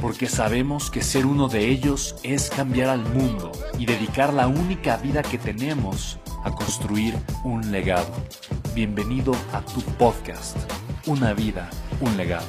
[0.00, 4.96] porque sabemos que ser uno de ellos es cambiar al mundo y dedicar la única
[4.96, 8.10] vida que tenemos a construir un legado.
[8.74, 10.56] Bienvenido a tu podcast,
[11.06, 11.68] Una vida,
[12.00, 12.48] un legado.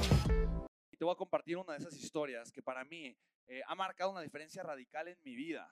[0.98, 3.18] Te voy a compartir una de esas historias que para mí
[3.48, 5.70] eh, ha marcado una diferencia radical en mi vida.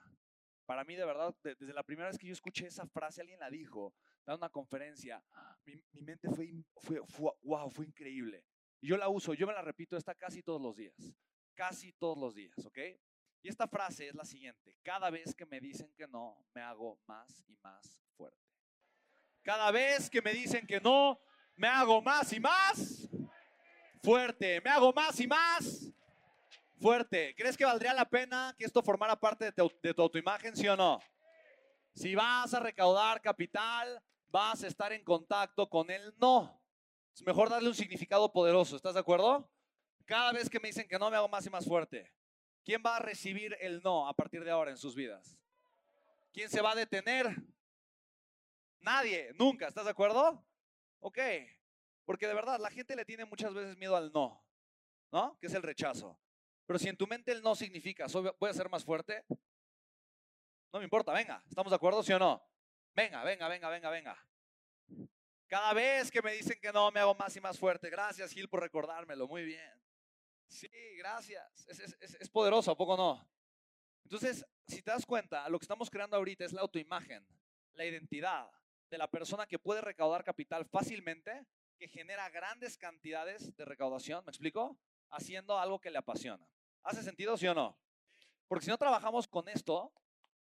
[0.66, 3.48] Para mí, de verdad, desde la primera vez que yo escuché esa frase, alguien la
[3.48, 3.94] dijo,
[4.26, 5.24] en una conferencia,
[5.64, 8.44] mi, mi mente fue, fue, fue, wow, fue increíble.
[8.82, 11.14] Y yo la uso, yo me la repito esta casi todos los días
[11.60, 12.78] casi todos los días, ¿ok?
[13.42, 16.98] Y esta frase es la siguiente, cada vez que me dicen que no, me hago
[17.06, 18.40] más y más fuerte.
[19.42, 21.20] Cada vez que me dicen que no,
[21.56, 23.10] me hago más y más
[24.02, 25.92] fuerte, me hago más y más
[26.80, 27.34] fuerte.
[27.36, 30.78] ¿Crees que valdría la pena que esto formara parte de tu, tu autoimagen, sí o
[30.78, 30.98] no?
[31.94, 36.58] Si vas a recaudar capital, vas a estar en contacto con el no.
[37.14, 39.46] Es mejor darle un significado poderoso, ¿estás de acuerdo?
[40.10, 42.12] Cada vez que me dicen que no, me hago más y más fuerte.
[42.64, 45.38] ¿Quién va a recibir el no a partir de ahora en sus vidas?
[46.32, 47.32] ¿Quién se va a detener?
[48.80, 49.68] Nadie, nunca.
[49.68, 50.44] ¿Estás de acuerdo?
[50.98, 51.16] Ok.
[52.04, 54.44] Porque de verdad, la gente le tiene muchas veces miedo al no,
[55.12, 55.38] ¿no?
[55.38, 56.18] Que es el rechazo.
[56.66, 58.06] Pero si en tu mente el no significa,
[58.40, 59.24] voy a ser más fuerte,
[60.72, 61.40] no me importa, venga.
[61.48, 62.44] ¿Estamos de acuerdo, sí o no?
[62.94, 64.26] Venga, venga, venga, venga, venga.
[65.46, 67.88] Cada vez que me dicen que no, me hago más y más fuerte.
[67.88, 69.28] Gracias, Gil, por recordármelo.
[69.28, 69.89] Muy bien.
[70.50, 70.68] Sí,
[70.98, 71.66] gracias.
[71.68, 73.24] Es, poderoso, ¿a poco no?
[74.04, 77.24] Entonces, si te das cuenta, lo que estamos creando ahorita es la autoimagen,
[77.74, 78.50] la identidad
[78.90, 81.46] de la persona que puede recaudar capital fácilmente,
[81.78, 84.76] que genera grandes cantidades de recaudación, ¿me explico?
[85.10, 86.44] Haciendo algo que le apasiona.
[86.82, 87.78] ¿Hace sentido, sí o no?
[88.48, 89.92] Porque si no trabajamos con esto,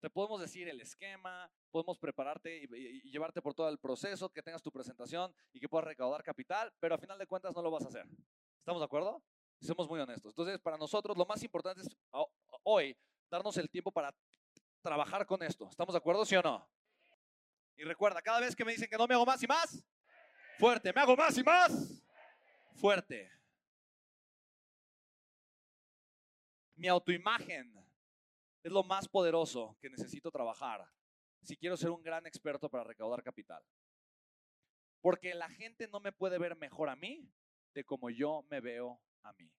[0.01, 4.43] te podemos decir el esquema, podemos prepararte y, y, llevarte por todo el proceso, que
[4.43, 7.71] tengas tu presentación y que puedas recaudar capital, pero a final de cuentas no lo
[7.71, 8.07] vas a hacer.
[8.59, 9.23] ¿Estamos de acuerdo?
[9.65, 10.31] Somos muy honestos.
[10.33, 11.89] Entonces, para nosotros lo más importante es
[12.63, 12.97] hoy
[13.31, 14.15] darnos el tiempo para
[14.83, 15.69] trabajar con esto.
[15.69, 16.69] ¿Estamos de acuerdo, sí o no?
[17.77, 19.85] Y recuerda, cada vez que me dicen que no me hago más y más,
[20.59, 22.03] fuerte, me hago más y más,
[22.77, 23.31] fuerte.
[26.77, 27.75] Mi autoimagen
[28.63, 30.89] es lo más poderoso que necesito trabajar
[31.43, 33.63] si quiero ser un gran experto para recaudar capital.
[35.01, 37.31] Porque la gente no me puede ver mejor a mí
[37.75, 39.51] de como yo me veo a mí.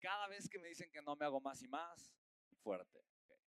[0.00, 2.12] Cada vez que me dicen que no me hago más y más,
[2.62, 3.00] fuerte.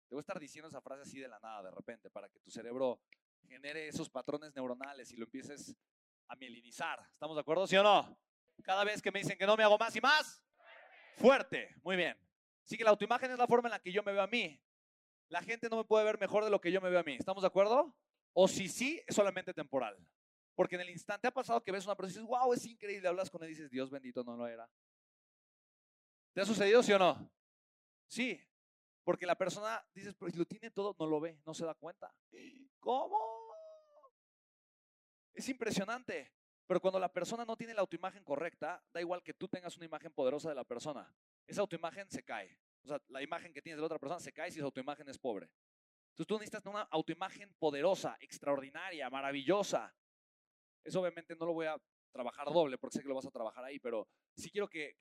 [0.08, 2.38] Te voy a estar diciendo esa frase así de la nada, de repente, para que
[2.40, 3.00] tu cerebro
[3.48, 5.74] genere esos patrones neuronales y lo empieces
[6.28, 7.00] a mielinizar.
[7.12, 8.18] ¿Estamos de acuerdo, sí o no?
[8.62, 10.42] Cada vez que me dicen que no me hago más y más,
[11.16, 11.74] fuerte.
[11.82, 12.16] Muy bien.
[12.64, 14.60] Así que la autoimagen es la forma en la que yo me veo a mí.
[15.28, 17.14] La gente no me puede ver mejor de lo que yo me veo a mí.
[17.14, 17.96] ¿Estamos de acuerdo?
[18.34, 19.96] O si sí, es solamente temporal.
[20.54, 23.08] Porque en el instante ha pasado que ves una persona y dices, wow, es increíble,
[23.08, 24.68] hablas con él y dices, Dios bendito, no lo era.
[26.32, 27.30] ¿Te ha sucedido, sí o no?
[28.06, 28.40] Sí,
[29.04, 31.74] porque la persona, dices, pero si lo tiene todo, no lo ve, no se da
[31.74, 32.14] cuenta.
[32.78, 33.18] ¿Cómo?
[35.34, 36.32] Es impresionante.
[36.66, 39.86] Pero cuando la persona no tiene la autoimagen correcta, da igual que tú tengas una
[39.86, 41.12] imagen poderosa de la persona.
[41.46, 42.58] Esa autoimagen se cae.
[42.84, 45.08] O sea, la imagen que tienes de la otra persona se cae si esa autoimagen
[45.08, 45.50] es pobre.
[46.10, 49.94] Entonces tú necesitas una autoimagen poderosa, extraordinaria, maravillosa.
[50.84, 51.80] Eso obviamente no lo voy a
[52.12, 54.06] trabajar doble, porque sé que lo vas a trabajar ahí, pero
[54.36, 54.96] sí quiero que,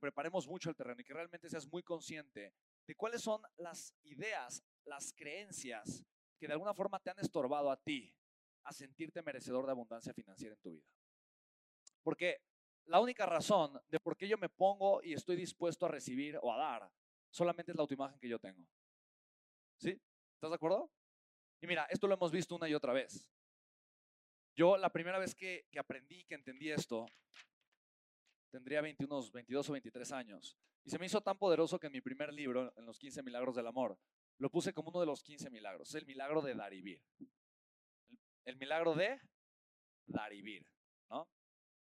[0.00, 2.52] preparemos mucho el terreno y que realmente seas muy consciente
[2.86, 6.04] de cuáles son las ideas, las creencias
[6.38, 8.12] que de alguna forma te han estorbado a ti
[8.64, 10.86] a sentirte merecedor de abundancia financiera en tu vida.
[12.02, 12.42] Porque
[12.86, 16.52] la única razón de por qué yo me pongo y estoy dispuesto a recibir o
[16.52, 16.90] a dar
[17.30, 18.66] solamente es la autoimagen que yo tengo.
[19.78, 20.00] ¿Sí?
[20.34, 20.90] ¿Estás de acuerdo?
[21.60, 23.28] Y mira, esto lo hemos visto una y otra vez.
[24.56, 27.06] Yo la primera vez que, que aprendí, que entendí esto,
[28.50, 30.56] tendría 21, 22 o 23 años.
[30.82, 33.54] Y se me hizo tan poderoso que en mi primer libro, en los 15 milagros
[33.54, 33.98] del amor,
[34.38, 35.90] lo puse como uno de los 15 milagros.
[35.90, 37.02] Es el milagro de dar y vivir.
[38.44, 39.20] El milagro de
[40.06, 40.66] dar y vivir,
[41.10, 41.28] ¿no?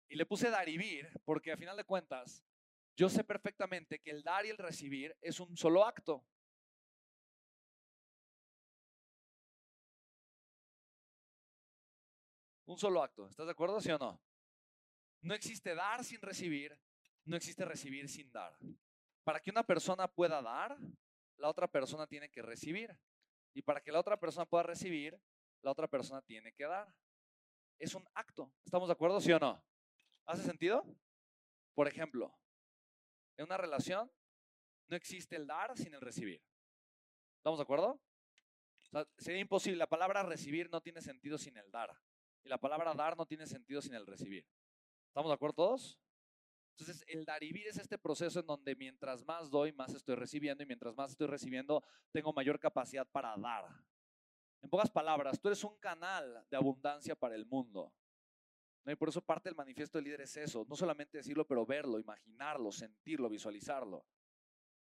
[0.08, 2.44] Y le puse dar y vivir porque a final de cuentas
[2.96, 6.24] yo sé perfectamente que el dar y el recibir es un solo acto.
[12.66, 13.28] Un solo acto.
[13.28, 14.20] ¿Estás de acuerdo, sí o no?
[15.20, 16.78] No existe dar sin recibir,
[17.24, 18.56] no existe recibir sin dar.
[19.22, 20.76] Para que una persona pueda dar,
[21.36, 22.96] la otra persona tiene que recibir.
[23.54, 25.18] Y para que la otra persona pueda recibir,
[25.62, 26.92] la otra persona tiene que dar.
[27.78, 28.52] Es un acto.
[28.64, 29.64] ¿Estamos de acuerdo, sí o no?
[30.26, 30.84] ¿Hace sentido?
[31.74, 32.36] Por ejemplo,
[33.36, 34.10] en una relación
[34.88, 36.42] no existe el dar sin el recibir.
[37.36, 38.00] ¿Estamos de acuerdo?
[39.18, 39.78] sería imposible.
[39.78, 41.98] La palabra recibir no tiene sentido sin el dar.
[42.44, 44.46] Y la palabra dar no tiene sentido sin el recibir.
[45.08, 45.98] ¿Estamos de acuerdo todos?
[46.76, 50.16] Entonces, el dar y vivir es este proceso en donde mientras más doy, más estoy
[50.16, 51.82] recibiendo y mientras más estoy recibiendo,
[52.12, 53.64] tengo mayor capacidad para dar.
[54.60, 57.92] En pocas palabras, tú eres un canal de abundancia para el mundo.
[58.86, 61.98] Y por eso parte del manifiesto del líder es eso, no solamente decirlo, pero verlo,
[61.98, 64.04] imaginarlo, sentirlo, visualizarlo,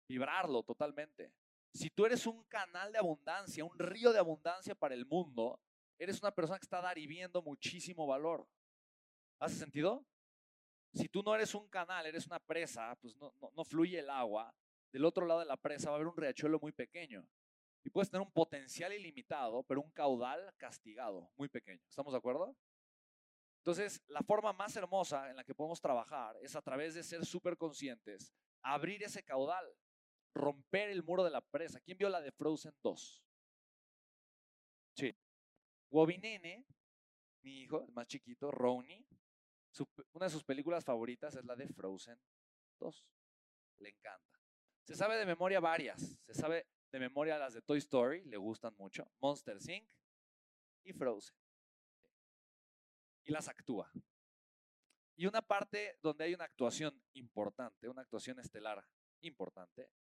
[0.06, 1.32] vibrarlo totalmente.
[1.72, 5.60] Si tú eres un canal de abundancia, un río de abundancia para el mundo,
[6.00, 8.48] eres una persona que está dariviendo muchísimo valor.
[9.38, 10.04] ¿Hace sentido?
[10.94, 14.52] Si tú no eres un canal, eres una presa, pues no, no, fluye el agua.
[14.92, 17.28] Del otro lado de la presa va a haber un riachuelo muy pequeño.
[17.84, 21.82] Y puedes tener un potencial ilimitado, pero un caudal castigado, muy pequeño.
[21.88, 22.56] ¿Estamos de acuerdo?
[23.58, 27.26] Entonces, la forma más hermosa en la que podemos trabajar es a través de ser
[27.26, 29.66] súper conscientes, abrir ese caudal,
[30.34, 31.78] romper el muro de la presa.
[31.80, 33.22] ¿Quién vio la de Frozen 2?
[35.90, 36.64] Wobinene,
[37.42, 39.06] mi hijo, el más chiquito, Ronnie,
[40.12, 42.20] una de sus películas favoritas es la de Frozen
[42.78, 43.06] 2.
[43.78, 44.40] Le encanta.
[44.84, 46.18] Se sabe de memoria varias.
[46.22, 49.10] Se sabe de memoria las de Toy Story, le gustan mucho.
[49.20, 49.88] Monster Inc.
[50.84, 51.36] y Frozen
[53.24, 53.90] y las actúa.
[55.16, 58.84] Y una parte donde hay una actuación importante, una actuación estelar
[59.20, 59.92] importante,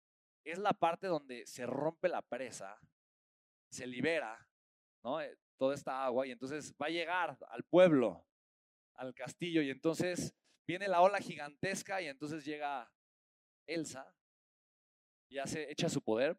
[0.44, 2.80] es la parte donde se rompe la presa,
[3.70, 4.48] se libera
[5.02, 5.18] ¿no?
[5.58, 8.24] Toda esta agua y entonces va a llegar al pueblo,
[8.94, 10.34] al castillo y entonces
[10.66, 12.90] viene la ola gigantesca y entonces llega
[13.66, 14.14] Elsa
[15.28, 16.38] y hace, echa su poder.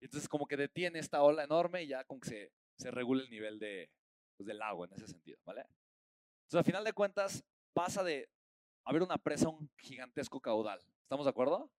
[0.00, 3.22] Y entonces como que detiene esta ola enorme y ya como que se, se regula
[3.22, 3.90] el nivel de,
[4.36, 5.60] pues, del agua en ese sentido, ¿vale?
[5.60, 8.28] Entonces, al final de cuentas, pasa de
[8.84, 10.80] haber una presa un gigantesco caudal.
[11.02, 11.70] ¿Estamos de acuerdo?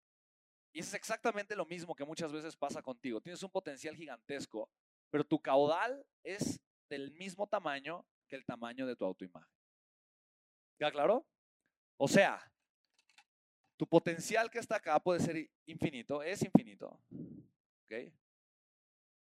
[0.71, 3.21] Y es exactamente lo mismo que muchas veces pasa contigo.
[3.21, 4.69] Tienes un potencial gigantesco,
[5.13, 9.56] pero tu caudal es del mismo tamaño que el tamaño de tu autoimagen.
[10.75, 11.24] ¿Queda claro?
[11.98, 12.51] O sea,
[13.77, 17.00] tu potencial que está acá puede ser infinito, es infinito.
[17.83, 18.12] ¿Ok?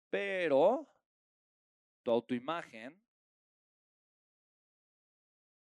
[0.10, 0.88] Pero
[2.04, 3.04] tu autoimagen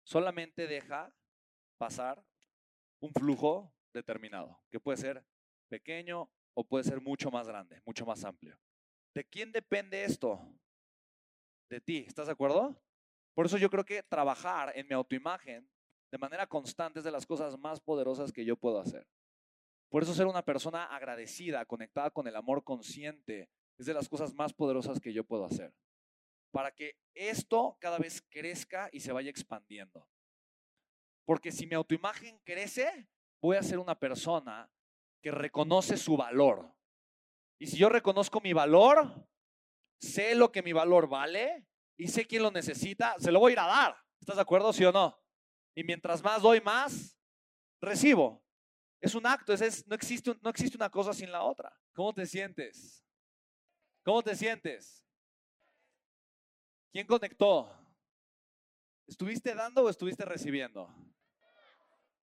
[0.05, 1.11] solamente deja
[1.79, 2.23] pasar
[3.01, 5.25] un flujo determinado, que puede ser
[5.69, 8.61] pequeño o puede ser mucho más grande, mucho más amplio.
[9.19, 10.41] ¿De quién depende esto?
[11.69, 12.81] De ti, ¿estás de acuerdo?
[13.35, 15.69] Por eso yo creo que trabajar en mi autoimagen
[16.13, 19.09] de manera constante es de las cosas más poderosas que yo puedo hacer.
[19.89, 24.33] Por eso ser una persona agradecida, conectada con el amor consciente, es de las cosas
[24.35, 25.75] más poderosas que yo puedo hacer
[26.53, 30.09] para que esto cada vez crezca y se vaya expandiendo.
[31.25, 33.09] Porque si mi autoimagen crece,
[33.43, 34.71] voy a ser una persona
[35.21, 36.78] que reconoce su valor.
[37.59, 39.29] Y si yo reconozco mi valor,
[40.01, 43.53] sé lo que mi valor vale y sé quién lo necesita, se lo voy a
[43.55, 43.97] ir a dar.
[44.21, 45.19] ¿Estás de acuerdo, sí o no?
[45.75, 47.19] Y mientras más doy, más
[47.81, 48.45] recibo.
[49.01, 49.55] Es un acto,
[49.87, 51.73] no, existe, una cosa sin la otra.
[51.95, 53.05] ¿Cómo te sientes?
[54.05, 55.05] ¿Cómo te sientes?
[56.93, 57.71] ¿Quién conectó?
[59.07, 60.93] ¿Estuviste dando o estuviste recibiendo?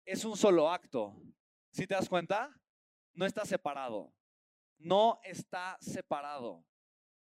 [0.04, 1.20] Es un solo acto.
[1.72, 2.54] ¿Sí te das cuenta?
[3.14, 4.12] No está separado.
[4.80, 6.64] No está separado.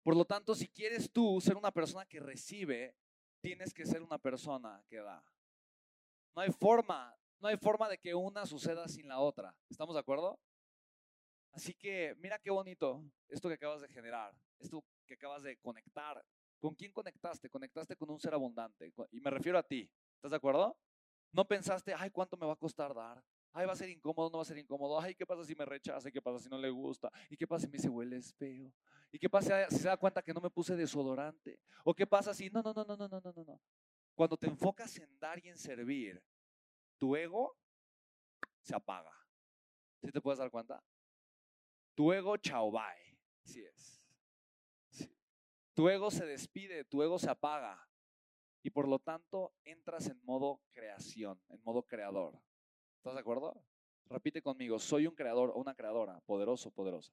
[0.03, 2.97] Por lo tanto, si quieres tú ser una persona que recibe,
[3.41, 5.23] tienes que ser una persona que da.
[6.35, 9.55] No hay forma, no hay forma de que una suceda sin la otra.
[9.69, 10.41] ¿Estamos de acuerdo?
[11.53, 16.25] Así que mira qué bonito esto que acabas de generar, esto que acabas de conectar
[16.61, 17.49] ¿Con quién conectaste?
[17.49, 18.93] Conectaste con un ser abundante.
[19.13, 19.89] Y me refiero a ti.
[20.17, 20.77] ¿Estás de acuerdo?
[21.33, 23.23] No pensaste, ay, ¿cuánto me va a costar dar?
[23.53, 25.01] Ay, va a ser incómodo, no va a ser incómodo.
[25.01, 26.11] Ay, ¿qué pasa si me rechaza?
[26.11, 27.11] ¿Qué pasa si no le gusta?
[27.31, 28.73] ¿Y qué pasa si me dice hueles feo?
[29.11, 31.61] ¿Y qué pasa si se da cuenta que no me puse desodorante?
[31.85, 33.61] ¿O qué pasa si no, no, no, no, no, no, no, no?
[34.15, 36.23] Cuando te enfocas en dar y en servir,
[36.99, 37.57] tu ego
[38.61, 39.13] se apaga.
[40.03, 40.83] ¿Sí te puedes dar cuenta?
[41.95, 43.19] Tu ego, chao, bye.
[43.45, 44.03] Así es.
[45.75, 47.89] Tu ego se despide, tu ego se apaga
[48.63, 52.41] y por lo tanto entras en modo creación, en modo creador.
[52.99, 53.65] ¿Estás de acuerdo?
[54.11, 57.13] Repite conmigo, soy un creador una creadora, poderoso, poderosa.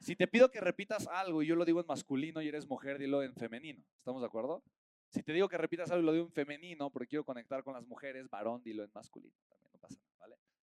[0.00, 2.98] Si te pido que repitas algo y yo lo digo en masculino y eres mujer,
[2.98, 3.84] dilo en femenino.
[3.98, 4.62] ¿Estamos de acuerdo?
[5.08, 7.74] Si te digo que repitas algo y lo digo en femenino porque quiero conectar con
[7.74, 9.34] las mujeres, varón, dilo en masculino.
[9.80, 10.02] También.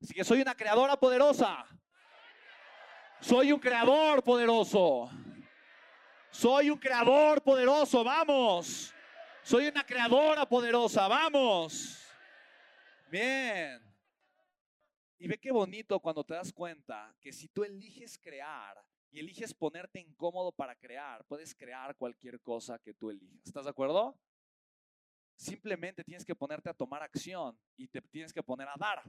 [0.00, 1.64] Así que soy una creadora poderosa.
[3.20, 5.10] Soy un creador poderoso.
[6.30, 8.92] Soy un creador poderoso, vamos.
[9.42, 11.95] Soy una creadora poderosa, vamos.
[13.08, 13.80] Bien.
[15.18, 19.54] Y ve qué bonito cuando te das cuenta que si tú eliges crear y eliges
[19.54, 23.46] ponerte incómodo para crear, puedes crear cualquier cosa que tú elijas.
[23.46, 24.18] ¿Estás de acuerdo?
[25.36, 29.02] Simplemente tienes que ponerte a tomar acción y te tienes que poner a dar,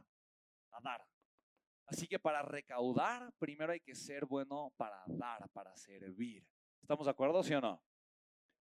[0.71, 1.05] a dar.
[1.87, 6.45] Así que para recaudar, primero hay que ser bueno para dar, para servir.
[6.81, 7.81] ¿Estamos de acuerdo, sí o no?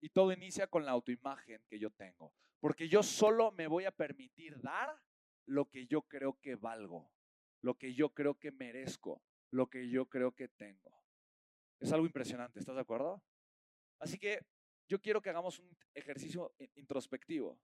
[0.00, 2.32] Y todo inicia con la autoimagen que yo tengo.
[2.60, 4.96] Porque yo solo me voy a permitir dar
[5.46, 7.10] lo que yo creo que valgo,
[7.62, 11.02] lo que yo creo que merezco, lo que yo creo que tengo.
[11.80, 13.22] Es algo impresionante, ¿estás de acuerdo?
[13.98, 14.44] Así que
[14.88, 17.58] yo quiero que hagamos un ejercicio introspectivo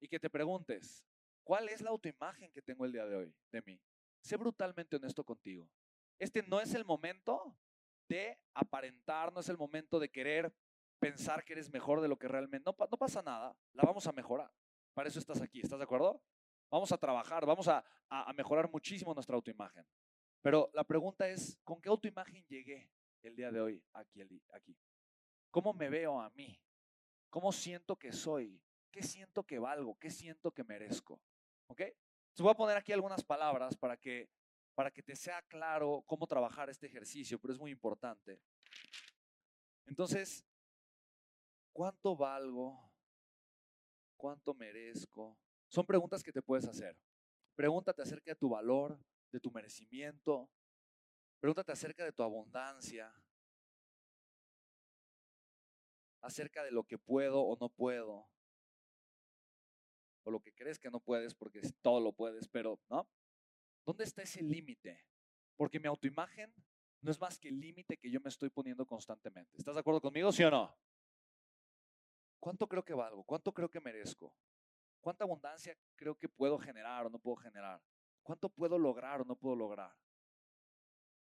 [0.00, 1.04] y que te preguntes,
[1.44, 3.80] ¿cuál es la autoimagen que tengo el día de hoy de mí?
[4.22, 5.70] Sé brutalmente honesto contigo.
[6.18, 7.56] Este no es el momento
[8.08, 10.52] de aparentar, no es el momento de querer
[10.98, 12.64] pensar que eres mejor de lo que realmente.
[12.66, 14.52] No, pasa nada, la vamos a mejorar.
[14.92, 16.22] Para eso estás aquí, ¿estás de acuerdo?
[16.70, 19.84] Vamos a trabajar, vamos a, a mejorar muchísimo nuestra autoimagen.
[20.40, 22.90] Pero la pregunta es, ¿con qué autoimagen llegué
[23.22, 24.22] el día de hoy aquí?
[24.52, 24.76] aquí?
[25.50, 26.58] ¿Cómo me veo a mí?
[27.28, 28.60] ¿Cómo siento que soy?
[28.90, 29.98] ¿Qué siento que valgo?
[29.98, 31.20] ¿Qué siento que merezco?
[31.66, 31.80] ¿Ok?
[31.80, 34.30] Entonces voy a poner aquí algunas palabras para que,
[34.74, 38.40] para que te sea claro cómo trabajar este ejercicio, pero es muy importante.
[39.86, 40.44] Entonces,
[41.72, 42.92] ¿cuánto valgo?
[44.16, 45.36] ¿Cuánto merezco?
[45.70, 46.96] Son preguntas que te puedes hacer.
[47.54, 48.98] Pregúntate acerca de tu valor,
[49.30, 50.50] de tu merecimiento.
[51.38, 53.14] Pregúntate acerca de tu abundancia.
[56.20, 58.28] Acerca de lo que puedo o no puedo
[60.24, 63.08] o lo que crees que no puedes porque todo lo puedes, pero ¿no?
[63.86, 65.06] ¿Dónde está ese límite?
[65.56, 66.52] Porque mi autoimagen
[67.00, 69.56] no es más que el límite que yo me estoy poniendo constantemente.
[69.56, 70.76] ¿Estás de acuerdo conmigo, sí o no?
[72.38, 73.24] ¿Cuánto creo que valgo?
[73.24, 74.34] ¿Cuánto creo que merezco?
[75.00, 77.82] ¿Cuánta abundancia creo que puedo generar o no puedo generar?
[78.22, 79.96] ¿Cuánto puedo lograr o no puedo lograr?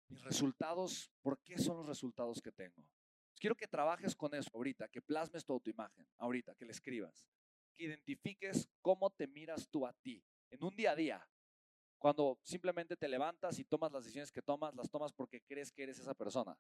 [0.10, 2.84] Mis resultados, ¿por qué son los resultados que tengo?
[3.40, 7.28] Quiero que trabajes con eso ahorita, que plasmes tu autoimagen, ahorita, que le escribas
[7.78, 11.30] que identifiques cómo te miras tú a ti en un día a día.
[12.00, 15.84] Cuando simplemente te levantas y tomas las decisiones que tomas, las tomas porque crees que
[15.84, 16.58] eres esa persona,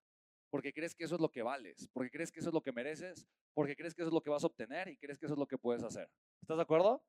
[0.50, 2.72] porque crees que eso es lo que vales, porque crees que eso es lo que
[2.72, 5.34] mereces, porque crees que eso es lo que vas a obtener y crees que eso
[5.34, 6.10] es lo que puedes hacer.
[6.48, 7.04] ¿Estás de acuerdo?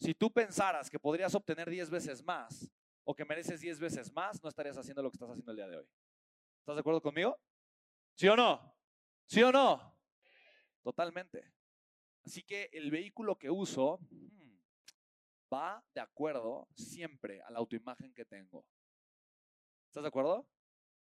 [0.00, 2.72] Si tú pensaras que podrías obtener 10 veces más
[3.04, 5.68] o que mereces 10 veces más, no estarías haciendo lo que estás haciendo el día
[5.68, 5.88] de hoy.
[6.58, 7.38] ¿Estás de acuerdo conmigo?
[8.16, 8.76] ¿Sí o no?
[9.26, 9.96] ¿Sí o no?
[10.82, 11.54] Totalmente.
[12.24, 14.58] Así que el vehículo que uso hmm,
[15.52, 18.66] va de acuerdo siempre a la autoimagen que tengo.
[19.86, 20.48] ¿Estás de acuerdo?